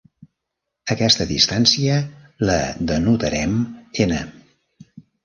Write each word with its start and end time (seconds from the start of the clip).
Aquesta 0.93 1.27
distància 1.31 1.97
la 2.51 2.55
denotarem 2.93 3.53
"n". 4.07 4.19